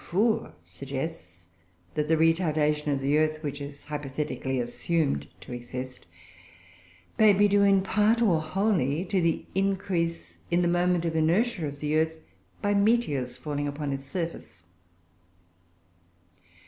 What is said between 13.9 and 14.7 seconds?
its surface.